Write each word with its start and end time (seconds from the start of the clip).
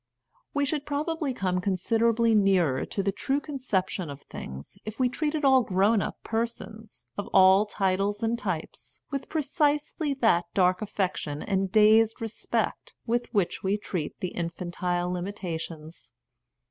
We 0.55 0.65
should 0.65 0.87
probably 0.87 1.31
come 1.31 1.61
considerably 1.61 2.33
nearer 2.33 2.85
to 2.85 3.03
the 3.03 3.11
true 3.11 3.39
conception 3.39 4.09
of 4.09 4.23
things 4.23 4.75
if 4.83 4.99
we 4.99 5.09
treated 5.09 5.45
all 5.45 5.61
grown 5.61 6.01
up 6.01 6.23
persons, 6.23 7.05
of 7.19 7.27
all 7.35 7.67
titles 7.67 8.23
and 8.23 8.35
types, 8.35 8.99
with 9.11 9.29
precisely 9.29 10.15
that 10.15 10.45
dark 10.55 10.81
affection 10.81 11.43
and 11.43 11.71
dazed 11.71 12.19
respect 12.19 12.95
with 13.05 13.31
which 13.31 13.61
we 13.61 13.77
treat 13.77 14.19
the 14.21 14.29
infantile 14.29 15.11
limitations. 15.11 16.13